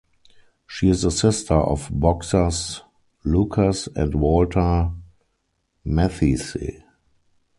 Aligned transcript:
She 0.65 0.89
is 0.89 1.03
the 1.03 1.11
sister 1.11 1.53
of 1.53 1.87
boxers 1.91 2.81
Lucas 3.23 3.85
and 3.95 4.15
Walter 4.15 4.89
Matthysse. 5.85 6.57